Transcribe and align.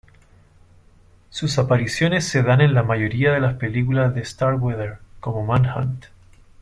Sus 1.29 1.59
apariciones 1.59 2.25
se 2.27 2.41
dan 2.41 2.59
en 2.61 2.73
la 2.73 2.81
mayoría 2.81 3.33
de 3.33 3.39
las 3.39 3.53
películas 3.57 4.15
de 4.15 4.25
Starkweather, 4.25 4.97
como 5.19 5.45
Manhunt. 5.45 6.05